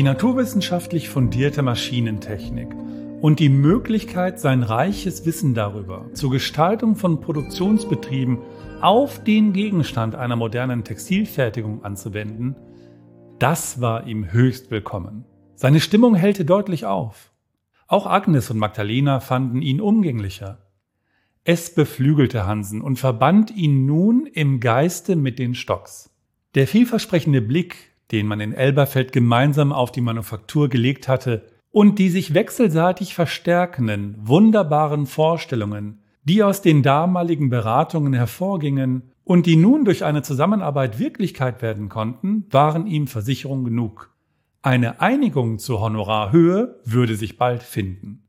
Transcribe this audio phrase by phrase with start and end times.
[0.00, 2.74] Die naturwissenschaftlich fundierte Maschinentechnik
[3.20, 8.38] und die Möglichkeit, sein reiches Wissen darüber zur Gestaltung von Produktionsbetrieben
[8.80, 12.56] auf den Gegenstand einer modernen Textilfertigung anzuwenden,
[13.38, 15.26] das war ihm höchst willkommen.
[15.54, 17.30] Seine Stimmung hellte deutlich auf.
[17.86, 20.66] Auch Agnes und Magdalena fanden ihn umgänglicher.
[21.44, 26.08] Es beflügelte Hansen und verband ihn nun im Geiste mit den Stocks.
[26.54, 32.08] Der vielversprechende Blick, den man in Elberfeld gemeinsam auf die Manufaktur gelegt hatte, und die
[32.08, 40.04] sich wechselseitig verstärkenden, wunderbaren Vorstellungen, die aus den damaligen Beratungen hervorgingen und die nun durch
[40.04, 44.10] eine Zusammenarbeit Wirklichkeit werden konnten, waren ihm Versicherung genug.
[44.62, 48.24] Eine Einigung zur Honorarhöhe würde sich bald finden.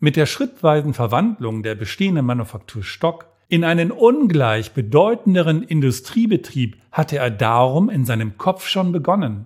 [0.00, 7.30] Mit der schrittweisen Verwandlung der bestehenden Manufaktur Stock in einen ungleich bedeutenderen Industriebetrieb hatte er
[7.30, 9.44] darum in seinem Kopf schon begonnen.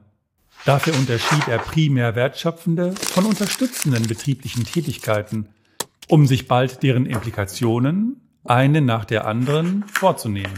[0.64, 5.48] Dafür unterschied er primär wertschöpfende von unterstützenden betrieblichen Tätigkeiten,
[6.06, 10.54] um sich bald deren Implikationen, eine nach der anderen, vorzunehmen.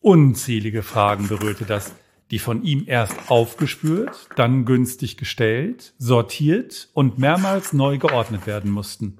[0.00, 1.94] Unzählige Fragen berührte das
[2.32, 9.18] die von ihm erst aufgespürt, dann günstig gestellt, sortiert und mehrmals neu geordnet werden mussten.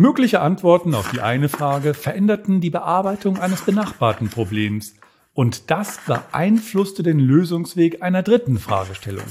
[0.00, 4.94] Mögliche Antworten auf die eine Frage veränderten die Bearbeitung eines benachbarten Problems
[5.34, 9.24] und das beeinflusste den Lösungsweg einer dritten Fragestellung.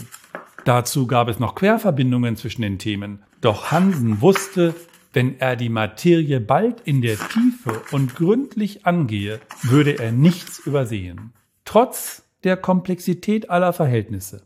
[0.66, 4.76] Dazu gab es noch Querverbindungen zwischen den Themen, doch Hansen wusste,
[5.14, 11.32] wenn er die Materie bald in der Tiefe und gründlich angehe, würde er nichts übersehen.
[11.64, 14.44] Trotz der Komplexität aller Verhältnisse.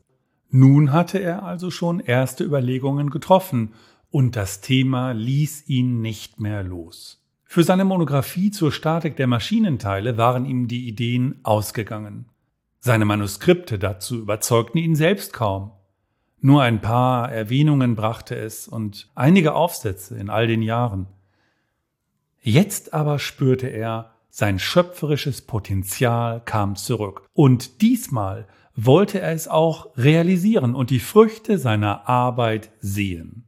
[0.51, 3.73] Nun hatte er also schon erste Überlegungen getroffen,
[4.11, 7.25] und das Thema ließ ihn nicht mehr los.
[7.45, 12.25] Für seine Monographie zur Statik der Maschinenteile waren ihm die Ideen ausgegangen.
[12.79, 15.71] Seine Manuskripte dazu überzeugten ihn selbst kaum.
[16.39, 21.07] Nur ein paar Erwähnungen brachte es und einige Aufsätze in all den Jahren.
[22.41, 27.27] Jetzt aber spürte er, sein schöpferisches Potenzial kam zurück.
[27.33, 33.45] Und diesmal wollte er es auch realisieren und die Früchte seiner Arbeit sehen.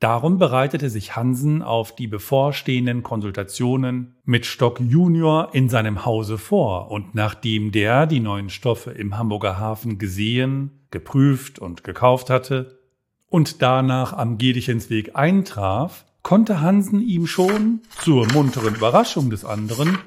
[0.00, 6.90] Darum bereitete sich Hansen auf die bevorstehenden Konsultationen mit Stock Junior in seinem Hause vor,
[6.90, 12.80] und nachdem der die neuen Stoffe im Hamburger Hafen gesehen, geprüft und gekauft hatte
[13.28, 19.98] und danach am Gedichensweg eintraf, konnte Hansen ihm schon, zur munteren Überraschung des anderen,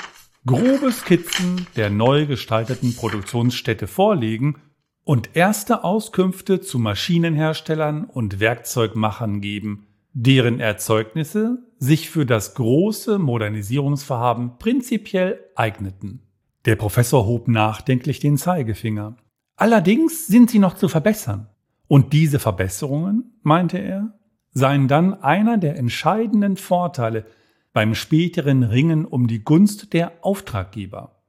[0.43, 4.55] grobe Skizzen der neu gestalteten Produktionsstätte vorlegen
[5.03, 14.57] und erste Auskünfte zu Maschinenherstellern und Werkzeugmachern geben, deren Erzeugnisse sich für das große Modernisierungsvorhaben
[14.59, 16.21] prinzipiell eigneten.
[16.65, 19.17] Der Professor hob nachdenklich den Zeigefinger.
[19.57, 21.49] Allerdings sind sie noch zu verbessern.
[21.87, 24.17] Und diese Verbesserungen, meinte er,
[24.53, 27.25] seien dann einer der entscheidenden Vorteile
[27.73, 31.21] beim späteren Ringen um die Gunst der Auftraggeber.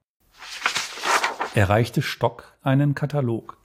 [1.55, 3.64] Er reichte Stock einen Katalog.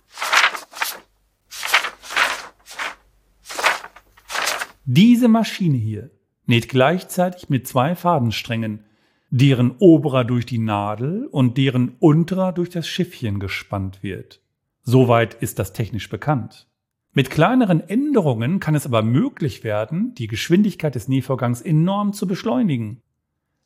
[4.91, 6.09] Diese Maschine hier
[6.47, 8.85] näht gleichzeitig mit zwei Fadensträngen,
[9.29, 14.41] deren oberer durch die Nadel und deren unterer durch das Schiffchen gespannt wird.
[14.81, 16.67] Soweit ist das technisch bekannt.
[17.13, 23.03] Mit kleineren Änderungen kann es aber möglich werden, die Geschwindigkeit des Nähvorgangs enorm zu beschleunigen,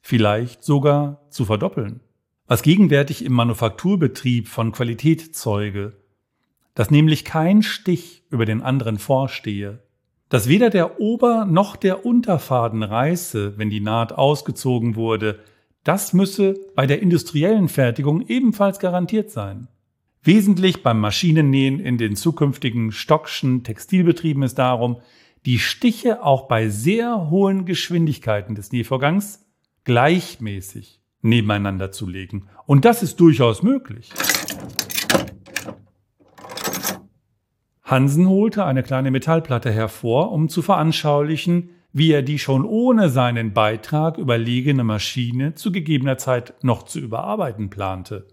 [0.01, 2.01] vielleicht sogar zu verdoppeln.
[2.47, 5.93] Was gegenwärtig im Manufakturbetrieb von Qualität zeuge,
[6.75, 9.79] dass nämlich kein Stich über den anderen vorstehe,
[10.33, 15.37] dass weder der Ober- noch der Unterfaden reiße, wenn die Naht ausgezogen wurde,
[15.83, 19.67] das müsse bei der industriellen Fertigung ebenfalls garantiert sein.
[20.23, 24.97] Wesentlich beim Maschinennähen in den zukünftigen Stockschen Textilbetrieben ist darum,
[25.45, 29.45] die Stiche auch bei sehr hohen Geschwindigkeiten des Nähvorgangs
[29.83, 32.49] gleichmäßig nebeneinander zu legen.
[32.65, 34.09] Und das ist durchaus möglich.
[37.93, 43.53] Hansen holte eine kleine Metallplatte hervor, um zu veranschaulichen, wie er die schon ohne seinen
[43.53, 48.27] Beitrag überlegene Maschine zu gegebener Zeit noch zu überarbeiten plante.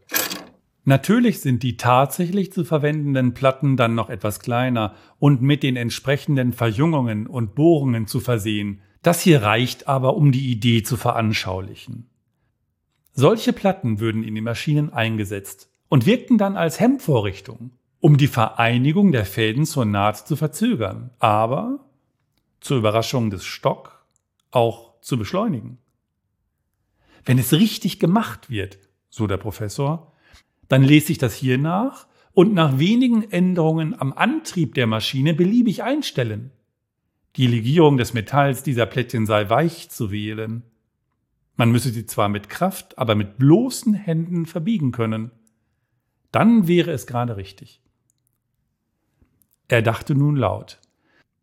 [0.85, 6.55] Natürlich sind die tatsächlich zu verwendenden Platten dann noch etwas kleiner und mit den entsprechenden
[6.55, 8.81] Verjüngungen und Bohrungen zu versehen.
[9.03, 12.09] Das hier reicht aber, um die Idee zu veranschaulichen.
[13.13, 19.13] Solche Platten würden in die Maschinen eingesetzt und wirkten dann als Hemmvorrichtung, um die Vereinigung
[19.13, 21.85] der Fäden zur Naht zu verzögern, aber
[22.61, 24.05] zur Überraschung des Stock
[24.51, 25.79] auch zu beschleunigen.
[27.25, 28.79] Wenn es richtig gemacht wird,
[29.11, 30.13] so der Professor,
[30.69, 35.83] dann lese ich das hier nach und nach wenigen Änderungen am Antrieb der Maschine beliebig
[35.83, 36.53] einstellen.
[37.37, 40.63] Die Legierung des Metalls dieser Plättchen sei weich zu wählen.
[41.57, 45.31] Man müsse sie zwar mit Kraft, aber mit bloßen Händen verbiegen können.
[46.33, 47.83] Dann wäre es gerade richtig.
[49.71, 50.81] Er dachte nun laut.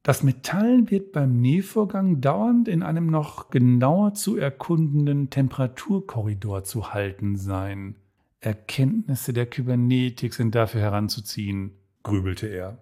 [0.04, 7.38] Das Metall wird beim Nähvorgang dauernd in einem noch genauer zu erkundenden Temperaturkorridor zu halten
[7.38, 7.96] sein.
[8.42, 11.72] Erkenntnisse der Kybernetik sind dafür heranzuziehen,
[12.04, 12.80] grübelte er.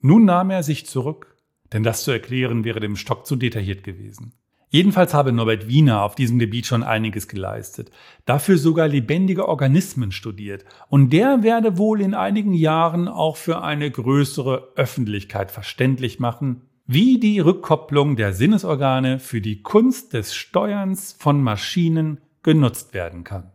[0.00, 1.36] Nun nahm er sich zurück,
[1.74, 4.32] denn das zu erklären wäre dem Stock zu detailliert gewesen.
[4.72, 7.90] Jedenfalls habe Norbert Wiener auf diesem Gebiet schon einiges geleistet,
[8.24, 13.90] dafür sogar lebendige Organismen studiert, und der werde wohl in einigen Jahren auch für eine
[13.90, 21.42] größere Öffentlichkeit verständlich machen, wie die Rückkopplung der Sinnesorgane für die Kunst des Steuerns von
[21.42, 23.50] Maschinen genutzt werden kann.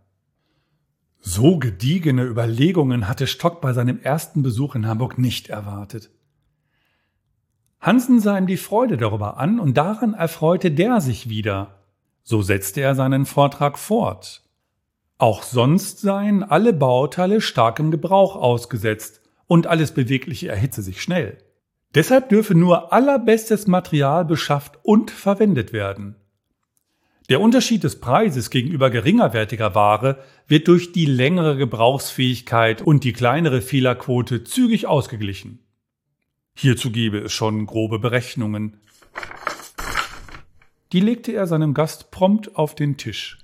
[1.21, 6.11] So gediegene Überlegungen hatte Stock bei seinem ersten Besuch in Hamburg nicht erwartet.
[7.85, 11.83] Hansen sah ihm die Freude darüber an und daran erfreute der sich wieder.
[12.23, 14.41] So setzte er seinen Vortrag fort.
[15.19, 21.37] Auch sonst seien alle Bauteile starkem Gebrauch ausgesetzt und alles Bewegliche erhitze sich schnell.
[21.93, 26.15] Deshalb dürfe nur allerbestes Material beschafft und verwendet werden.
[27.29, 33.61] Der Unterschied des Preises gegenüber geringerwertiger Ware wird durch die längere Gebrauchsfähigkeit und die kleinere
[33.61, 35.59] Fehlerquote zügig ausgeglichen.
[36.57, 38.79] Hierzu gebe es schon grobe Berechnungen.
[40.93, 43.37] Die legte er seinem Gast prompt auf den Tisch.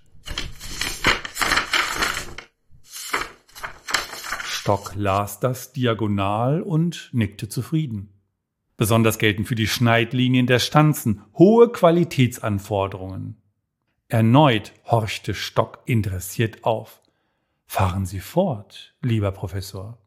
[4.43, 8.13] Stock las das diagonal und nickte zufrieden.
[8.77, 13.41] Besonders gelten für die Schneidlinien der Stanzen hohe Qualitätsanforderungen.
[14.07, 17.01] Erneut horchte Stock interessiert auf.
[17.65, 19.97] Fahren Sie fort, lieber Professor.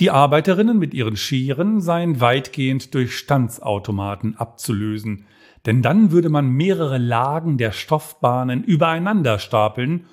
[0.00, 5.26] Die Arbeiterinnen mit ihren Scheren seien weitgehend durch Stanzautomaten abzulösen,
[5.66, 10.06] denn dann würde man mehrere Lagen der Stoffbahnen übereinander stapeln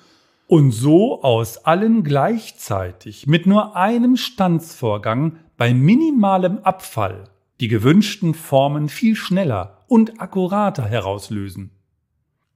[0.46, 7.24] und so aus allen gleichzeitig mit nur einem Stanzvorgang bei minimalem Abfall
[7.60, 11.70] die gewünschten Formen viel schneller und akkurater herauslösen.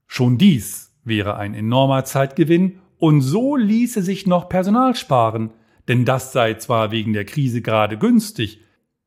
[0.07, 5.51] Schon dies wäre ein enormer Zeitgewinn und so ließe sich noch Personal sparen,
[5.89, 8.61] denn das sei zwar wegen der Krise gerade günstig,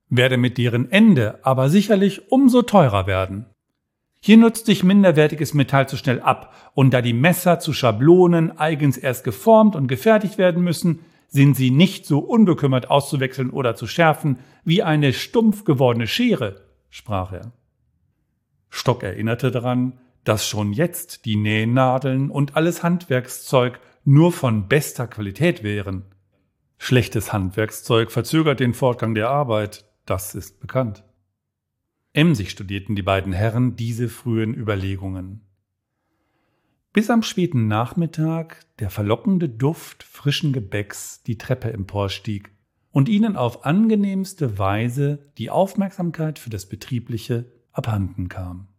[0.10, 3.46] werde mit deren Ende aber sicherlich umso teurer werden.
[4.20, 8.98] Hier nutzt sich minderwertiges Metall zu schnell ab, und da die Messer zu Schablonen eigens
[8.98, 14.40] erst geformt und gefertigt werden müssen, sind sie nicht so unbekümmert auszuwechseln oder zu schärfen
[14.64, 17.52] wie eine stumpf gewordene Schere, sprach er.
[18.70, 25.64] Stock erinnerte daran, dass schon jetzt die Nähnadeln und alles Handwerkszeug nur von bester Qualität
[25.64, 26.04] wären.
[26.78, 31.04] Schlechtes Handwerkszeug verzögert den Fortgang der Arbeit, das ist bekannt.
[32.14, 35.42] Emsig studierten die beiden Herren diese frühen Überlegungen.
[36.94, 42.52] Bis am späten Nachmittag der verlockende Duft frischen Gebäcks die Treppe emporstieg
[42.92, 48.70] und ihnen auf angenehmste Weise die Aufmerksamkeit für das Betriebliche abhanden kam.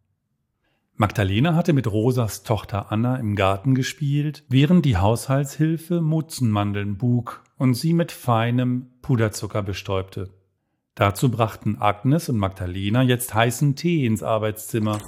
[0.98, 7.74] Magdalena hatte mit Rosas Tochter Anna im Garten gespielt, während die Haushaltshilfe Mutzenmandeln bug und
[7.74, 10.30] sie mit feinem Puderzucker bestäubte.
[10.94, 14.98] Dazu brachten Agnes und Magdalena jetzt heißen Tee ins Arbeitszimmer.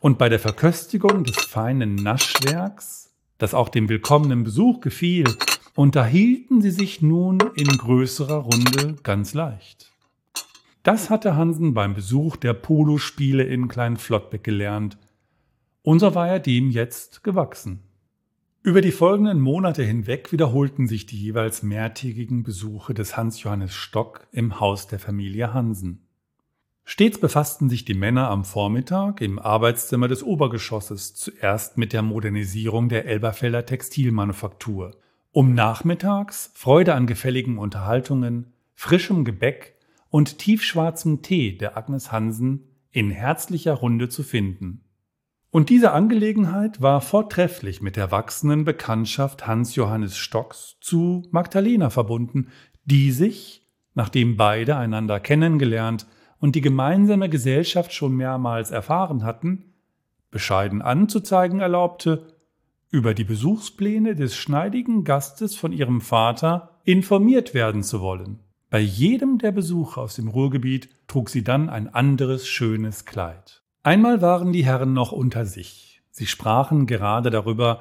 [0.00, 5.36] Und bei der Verköstigung des feinen Naschwerks, das auch dem willkommenen Besuch gefiel,
[5.76, 9.92] unterhielten sie sich nun in größerer Runde ganz leicht.
[10.82, 14.98] Das hatte Hansen beim Besuch der Polospiele in Kleinflottbeck gelernt,
[15.84, 17.82] so war er dem jetzt gewachsen.
[18.62, 24.26] Über die folgenden Monate hinweg wiederholten sich die jeweils mehrtägigen Besuche des Hans Johannes Stock
[24.32, 26.04] im Haus der Familie Hansen.
[26.84, 32.88] Stets befassten sich die Männer am Vormittag im Arbeitszimmer des Obergeschosses zuerst mit der Modernisierung
[32.88, 34.96] der Elberfelder Textilmanufaktur,
[35.30, 39.76] um nachmittags Freude an gefälligen Unterhaltungen, frischem Gebäck
[40.10, 44.82] und tiefschwarzem Tee der Agnes Hansen in herzlicher Runde zu finden.
[45.50, 52.48] Und diese Angelegenheit war vortrefflich mit der wachsenden Bekanntschaft Hans Johannes Stocks zu Magdalena verbunden,
[52.84, 56.06] die sich, nachdem beide einander kennengelernt
[56.38, 59.72] und die gemeinsame Gesellschaft schon mehrmals erfahren hatten,
[60.30, 62.34] bescheiden anzuzeigen erlaubte,
[62.90, 68.40] über die Besuchspläne des schneidigen Gastes von ihrem Vater informiert werden zu wollen.
[68.70, 73.62] Bei jedem der Besuche aus dem Ruhrgebiet trug sie dann ein anderes schönes Kleid.
[73.88, 76.02] Einmal waren die Herren noch unter sich.
[76.10, 77.80] Sie sprachen gerade darüber,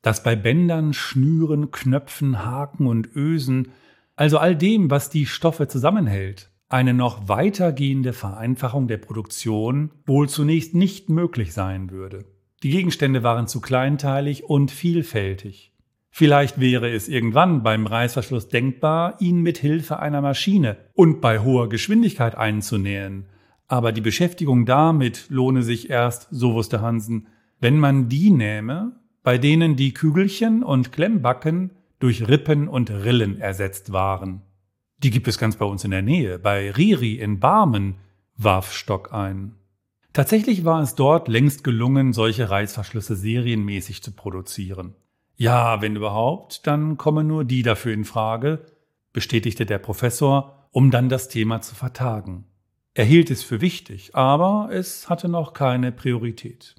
[0.00, 3.72] dass bei Bändern, Schnüren, Knöpfen, Haken und Ösen
[4.14, 10.76] also all dem, was die Stoffe zusammenhält, eine noch weitergehende Vereinfachung der Produktion wohl zunächst
[10.76, 12.26] nicht möglich sein würde.
[12.62, 15.72] Die Gegenstände waren zu kleinteilig und vielfältig.
[16.10, 21.68] Vielleicht wäre es irgendwann beim Reißverschluss denkbar, ihn mit Hilfe einer Maschine und bei hoher
[21.68, 23.26] Geschwindigkeit einzunähen.
[23.70, 27.28] Aber die Beschäftigung damit lohne sich erst, so wusste Hansen,
[27.60, 33.92] wenn man die nähme, bei denen die Kügelchen und Klemmbacken durch Rippen und Rillen ersetzt
[33.92, 34.42] waren.
[35.04, 36.40] Die gibt es ganz bei uns in der Nähe.
[36.40, 37.94] Bei Riri in Barmen
[38.36, 39.54] warf Stock ein.
[40.12, 44.96] Tatsächlich war es dort längst gelungen, solche Reißverschlüsse serienmäßig zu produzieren.
[45.36, 48.66] Ja, wenn überhaupt, dann kommen nur die dafür in Frage,
[49.12, 52.46] bestätigte der Professor, um dann das Thema zu vertagen.
[52.94, 56.74] Er hielt es für wichtig, aber es hatte noch keine Priorität.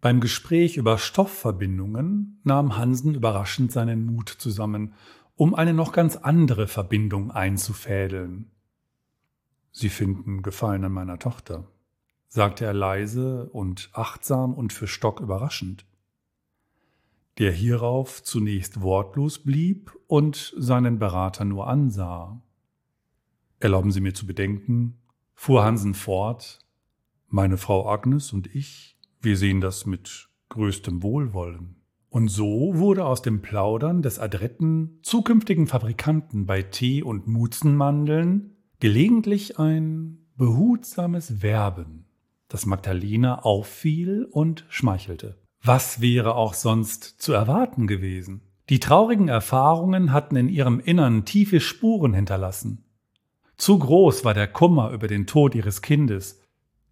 [0.00, 4.94] Beim Gespräch über Stoffverbindungen nahm Hansen überraschend seinen Mut zusammen
[5.34, 8.50] um eine noch ganz andere Verbindung einzufädeln.
[9.70, 11.68] Sie finden Gefallen an meiner Tochter,
[12.26, 15.86] sagte er leise und achtsam und für Stock überraschend,
[17.38, 22.42] der hierauf zunächst wortlos blieb und seinen Berater nur ansah.
[23.60, 24.98] Erlauben Sie mir zu bedenken,
[25.38, 26.58] fuhr Hansen fort,
[27.28, 31.76] meine Frau Agnes und ich, wir sehen das mit größtem Wohlwollen.
[32.10, 39.60] Und so wurde aus dem Plaudern des adretten zukünftigen Fabrikanten bei Tee und Mutzenmandeln gelegentlich
[39.60, 42.06] ein behutsames Werben,
[42.48, 45.38] das Magdalena auffiel und schmeichelte.
[45.62, 48.42] Was wäre auch sonst zu erwarten gewesen?
[48.70, 52.84] Die traurigen Erfahrungen hatten in ihrem Innern tiefe Spuren hinterlassen.
[53.58, 56.40] Zu groß war der Kummer über den Tod ihres Kindes.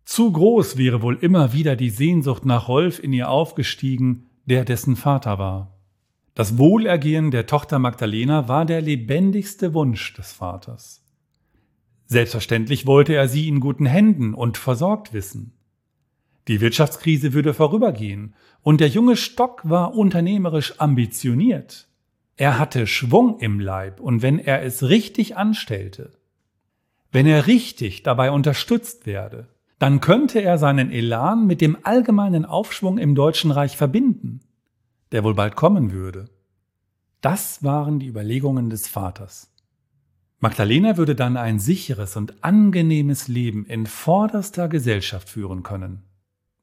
[0.04, 4.96] Zu groß wäre wohl immer wieder die Sehnsucht nach Rolf in ihr aufgestiegen, der dessen
[4.96, 5.78] Vater war.
[6.34, 11.02] Das Wohlergehen der Tochter Magdalena war der lebendigste Wunsch des Vaters.
[12.06, 15.52] Selbstverständlich wollte er sie in guten Händen und versorgt wissen.
[16.48, 21.88] Die Wirtschaftskrise würde vorübergehen, und der junge Stock war unternehmerisch ambitioniert.
[22.36, 26.15] Er hatte Schwung im Leib, und wenn er es richtig anstellte,
[27.16, 32.98] wenn er richtig dabei unterstützt werde, dann könnte er seinen Elan mit dem allgemeinen Aufschwung
[32.98, 34.40] im Deutschen Reich verbinden,
[35.12, 36.26] der wohl bald kommen würde.
[37.22, 39.50] Das waren die Überlegungen des Vaters.
[40.40, 46.02] Magdalena würde dann ein sicheres und angenehmes Leben in vorderster Gesellschaft führen können.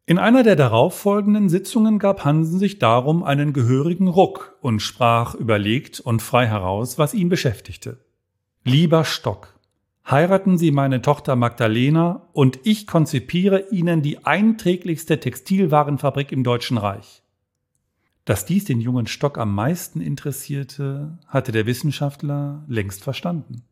[0.06, 6.00] In einer der darauffolgenden Sitzungen gab Hansen sich darum einen gehörigen Ruck und sprach überlegt
[6.00, 8.06] und frei heraus, was ihn beschäftigte.
[8.64, 9.53] Lieber Stock,
[10.10, 17.22] heiraten Sie meine Tochter Magdalena und ich konzipiere Ihnen die einträglichste Textilwarenfabrik im Deutschen Reich.
[18.26, 23.64] Dass dies den jungen Stock am meisten interessierte, hatte der Wissenschaftler längst verstanden.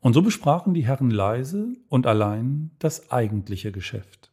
[0.00, 4.31] Und so besprachen die Herren leise und allein das eigentliche Geschäft.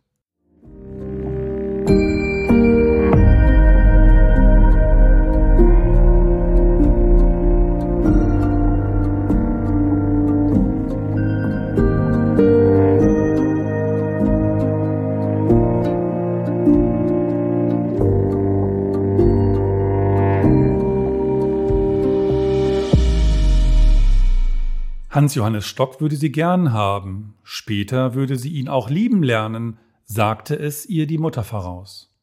[25.20, 30.58] Hans Johannes Stock würde sie gern haben, später würde sie ihn auch lieben lernen, sagte
[30.58, 32.16] es ihr die Mutter voraus.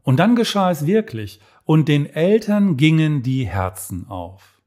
[0.00, 4.62] Und dann geschah es wirklich, und den Eltern gingen die Herzen auf.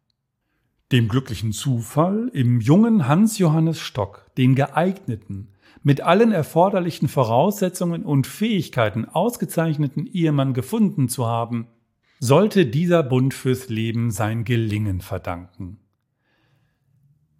[0.91, 5.47] Dem glücklichen Zufall, im jungen Hans Johannes Stock, den geeigneten,
[5.81, 11.69] mit allen erforderlichen Voraussetzungen und Fähigkeiten ausgezeichneten Ehemann gefunden zu haben,
[12.19, 15.79] sollte dieser Bund fürs Leben sein Gelingen verdanken.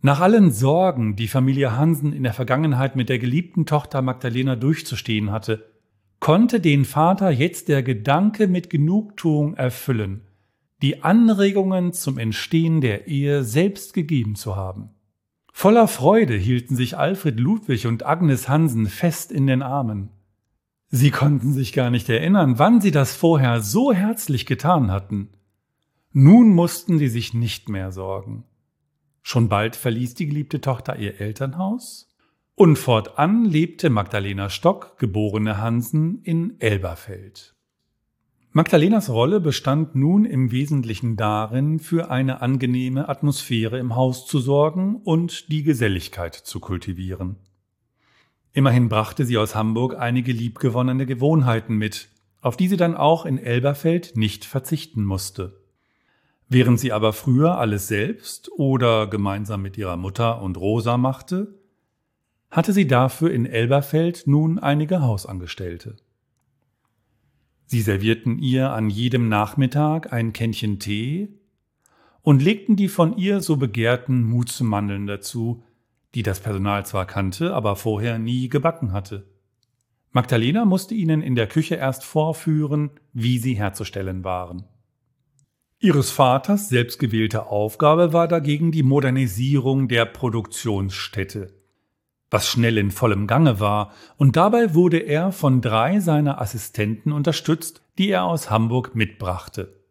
[0.05, 5.31] Nach allen Sorgen, die Familie Hansen in der Vergangenheit mit der geliebten Tochter Magdalena durchzustehen
[5.31, 5.71] hatte,
[6.19, 10.27] konnte den Vater jetzt der Gedanke mit Genugtuung erfüllen,
[10.81, 14.89] die Anregungen zum Entstehen der Ehe selbst gegeben zu haben.
[15.53, 20.09] Voller Freude hielten sich Alfred Ludwig und Agnes Hansen fest in den Armen.
[20.89, 25.29] Sie konnten sich gar nicht erinnern, wann sie das vorher so herzlich getan hatten.
[26.11, 28.43] Nun mussten sie sich nicht mehr sorgen.
[29.23, 32.13] Schon bald verließ die geliebte Tochter ihr Elternhaus
[32.55, 37.55] und fortan lebte Magdalena Stock, geborene Hansen, in Elberfeld.
[38.51, 44.97] Magdalenas Rolle bestand nun im Wesentlichen darin, für eine angenehme Atmosphäre im Haus zu sorgen
[44.97, 47.37] und die Geselligkeit zu kultivieren.
[48.51, 52.09] Immerhin brachte sie aus Hamburg einige liebgewonnene Gewohnheiten mit,
[52.41, 55.62] auf die sie dann auch in Elberfeld nicht verzichten musste.
[56.53, 61.59] Während sie aber früher alles selbst oder gemeinsam mit ihrer Mutter und Rosa machte,
[62.51, 65.95] hatte sie dafür in Elberfeld nun einige Hausangestellte.
[67.65, 71.29] Sie servierten ihr an jedem Nachmittag ein Kännchen Tee
[72.21, 75.63] und legten die von ihr so begehrten Muzmandeln dazu,
[76.13, 79.25] die das Personal zwar kannte, aber vorher nie gebacken hatte.
[80.11, 84.67] Magdalena musste ihnen in der Küche erst vorführen, wie sie herzustellen waren.
[85.83, 91.51] Ihres Vaters selbstgewählte Aufgabe war dagegen die Modernisierung der Produktionsstätte,
[92.31, 97.81] was schnell in vollem Gange war, und dabei wurde er von drei seiner Assistenten unterstützt,
[97.97, 99.83] die er aus Hamburg mitbrachte.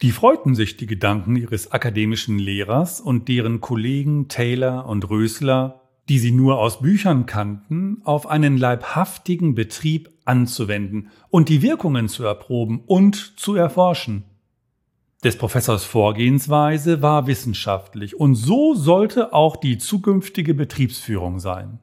[0.00, 6.20] Die freuten sich die Gedanken ihres akademischen Lehrers und deren Kollegen Taylor und Rösler, die
[6.20, 12.84] sie nur aus Büchern kannten, auf einen leibhaftigen Betrieb anzuwenden und die Wirkungen zu erproben
[12.86, 14.22] und zu erforschen.
[15.24, 21.78] Des Professors Vorgehensweise war wissenschaftlich und so sollte auch die zukünftige Betriebsführung sein.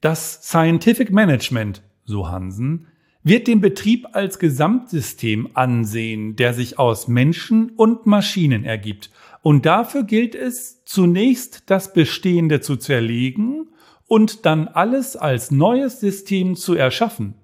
[0.00, 2.86] Das Scientific Management, so Hansen,
[3.24, 9.10] wird den Betrieb als Gesamtsystem ansehen, der sich aus Menschen und Maschinen ergibt.
[9.42, 13.70] Und dafür gilt es, zunächst das Bestehende zu zerlegen
[14.06, 17.34] und dann alles als neues System zu erschaffen.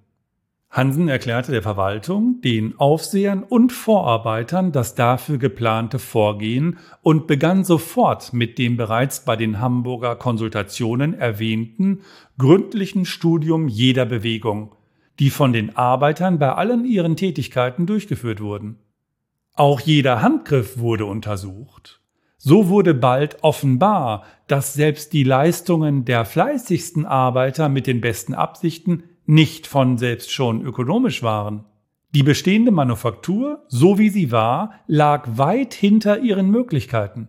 [0.73, 8.33] Hansen erklärte der Verwaltung, den Aufsehern und Vorarbeitern das dafür geplante Vorgehen und begann sofort
[8.33, 12.01] mit dem bereits bei den Hamburger Konsultationen erwähnten
[12.39, 14.75] gründlichen Studium jeder Bewegung,
[15.19, 18.79] die von den Arbeitern bei allen ihren Tätigkeiten durchgeführt wurden.
[19.53, 22.01] Auch jeder Handgriff wurde untersucht.
[22.39, 29.03] So wurde bald offenbar, dass selbst die Leistungen der fleißigsten Arbeiter mit den besten Absichten
[29.27, 31.65] nicht von selbst schon ökonomisch waren.
[32.15, 37.29] Die bestehende Manufaktur, so wie sie war, lag weit hinter ihren Möglichkeiten.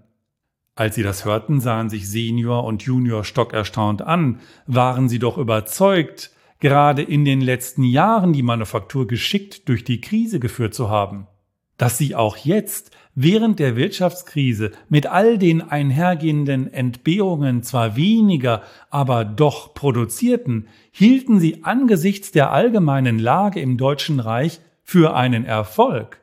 [0.75, 6.31] Als sie das hörten, sahen sich Senior und Junior stockerstaunt an, waren sie doch überzeugt,
[6.59, 11.27] gerade in den letzten Jahren die Manufaktur geschickt durch die Krise geführt zu haben.
[11.83, 19.25] Dass sie auch jetzt während der Wirtschaftskrise mit all den einhergehenden Entbehrungen zwar weniger, aber
[19.25, 26.21] doch produzierten, hielten sie angesichts der allgemeinen Lage im Deutschen Reich für einen Erfolg.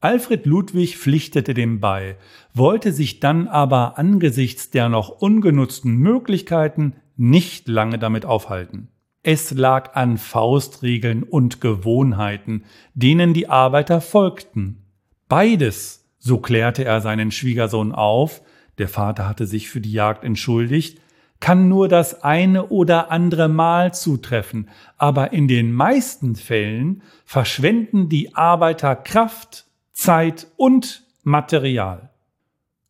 [0.00, 2.16] Alfred Ludwig pflichtete dem bei,
[2.52, 8.88] wollte sich dann aber angesichts der noch ungenutzten Möglichkeiten nicht lange damit aufhalten.
[9.28, 12.62] Es lag an Faustregeln und Gewohnheiten,
[12.94, 14.84] denen die Arbeiter folgten.
[15.28, 18.40] Beides, so klärte er seinen Schwiegersohn auf,
[18.78, 21.00] der Vater hatte sich für die Jagd entschuldigt,
[21.40, 28.36] kann nur das eine oder andere Mal zutreffen, aber in den meisten Fällen verschwenden die
[28.36, 32.10] Arbeiter Kraft, Zeit und Material.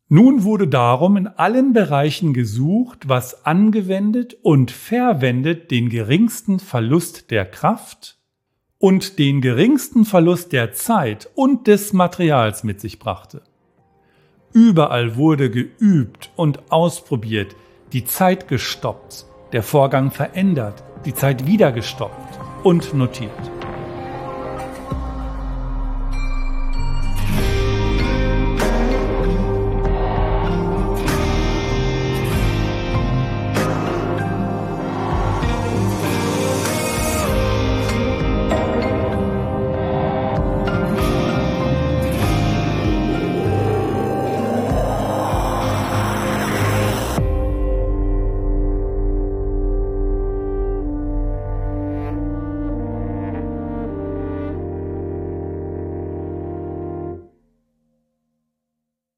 [0.09, 7.45] Nun wurde darum in allen Bereichen gesucht, was angewendet und verwendet den geringsten Verlust der
[7.45, 8.17] Kraft,
[8.79, 13.41] und den geringsten Verlust der Zeit und des Materials mit sich brachte.
[14.53, 17.55] Überall wurde geübt und ausprobiert,
[17.93, 23.31] die Zeit gestoppt, der Vorgang verändert, die Zeit wieder gestoppt und notiert.